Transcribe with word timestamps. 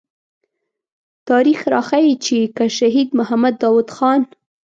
تاريخ 1.29 1.59
راښيي 1.73 2.13
چې 2.25 2.37
که 2.55 2.65
شهيد 2.77 3.09
محمد 3.19 3.55
داود 3.63 3.87
خان. 3.95 4.21